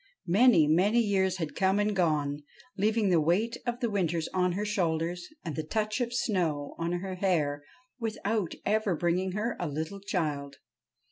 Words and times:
Many, 0.25 0.65
many 0.67 0.99
years 0.99 1.37
had 1.37 1.55
come 1.55 1.77
and 1.77 1.95
gone, 1.95 2.41
leaving 2.75 3.09
the 3.09 3.21
weight 3.21 3.55
of 3.67 3.81
their 3.81 3.89
winters 3.91 4.27
on 4.29 4.53
her 4.53 4.65
shoulders 4.65 5.27
and 5.45 5.55
the 5.55 5.61
touch 5.61 6.01
of 6.01 6.11
snow 6.11 6.73
on 6.79 6.91
her 6.93 7.13
hair 7.13 7.61
without 7.99 8.55
ever 8.65 8.95
bringing 8.95 9.33
her 9.33 9.55
a 9.59 9.67
little 9.69 9.99
child. 9.99 10.55